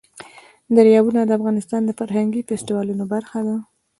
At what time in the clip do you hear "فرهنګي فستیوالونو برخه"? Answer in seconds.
1.99-3.39